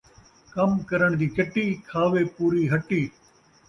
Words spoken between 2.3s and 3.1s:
پوری ہٹی